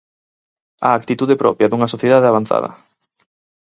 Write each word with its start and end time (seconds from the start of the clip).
A 0.87 0.89
actitude 0.99 1.39
propia 1.41 1.69
dunha 1.69 1.91
sociedade 1.93 2.27
avanzada. 2.29 2.69